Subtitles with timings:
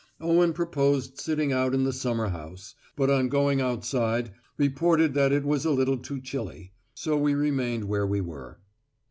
[0.19, 5.45] Owen proposed sitting out in the summer house, but on going outside reported that it
[5.45, 6.71] was a little too chilly.
[6.95, 8.57] So we remained where we were.